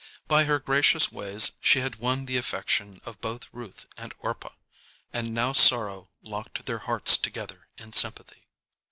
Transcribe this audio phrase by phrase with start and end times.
[0.27, 4.53] By her gracious ways she had won the affection of both Ruth and Orpah,
[5.13, 8.47] and now sorrow locked their hearts together in sympathy.